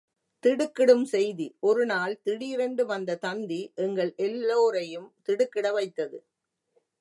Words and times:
திடுக்கிடும் 0.43 1.03
செய்தி 1.03 1.55
ஒருநாள் 1.59 2.21
திடீரென்று 2.23 2.85
வந்த 2.85 3.17
தந்தி 3.17 3.61
எங்கள் 3.75 4.11
எல்லோரையும் 4.17 5.07
திடுக்கிட 5.23 5.71
வைத்தது. 5.71 6.19